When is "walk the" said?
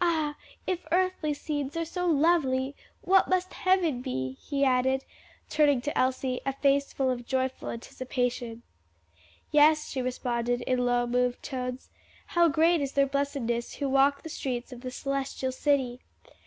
13.90-14.30